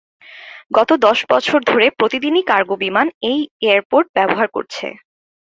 [0.77, 4.85] গত দশ বছর ধরে প্রতিদিনই কার্গো বিমান এই এয়ারপোর্ট ব্যবহার করছে।